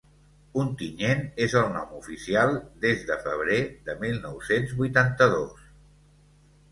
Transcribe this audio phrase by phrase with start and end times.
[0.59, 2.53] Ontinyent és el nom oficial
[2.85, 3.57] des de febrer
[3.91, 5.69] de mil nou-cents vuitanta-dos.